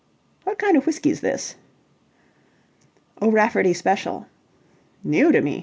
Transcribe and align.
What 0.45 0.57
kind 0.57 0.75
of 0.75 0.87
whisky's 0.87 1.21
this?" 1.21 1.53
"O'Rafferty 3.21 3.71
Special." 3.71 4.25
"New 5.03 5.31
to 5.31 5.41
me. 5.41 5.59